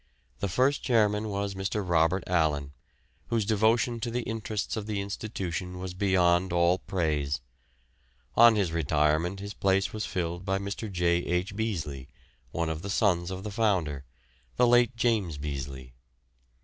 The 0.39 0.47
first 0.47 0.81
chairman 0.81 1.29
was 1.29 1.53
Mr. 1.53 1.87
Robert 1.87 2.23
Allan, 2.25 2.73
whose 3.27 3.45
devotion 3.45 3.99
to 3.99 4.09
the 4.09 4.23
interests 4.23 4.75
of 4.75 4.87
the 4.87 4.99
institution 4.99 5.77
was 5.77 5.93
beyond 5.93 6.51
all 6.51 6.79
praise. 6.79 7.39
On 8.35 8.55
his 8.55 8.71
retirement 8.71 9.39
his 9.39 9.53
place 9.53 9.93
was 9.93 10.07
filled 10.07 10.43
by 10.43 10.57
Mr. 10.57 10.91
J. 10.91 11.07
H. 11.17 11.55
Beazley, 11.55 12.07
one 12.51 12.67
of 12.67 12.81
the 12.81 12.89
sons 12.89 13.29
of 13.29 13.43
the 13.43 13.51
founder, 13.51 14.03
the 14.55 14.65
late 14.65 14.95
James 14.95 15.37
Beazley. 15.37 15.93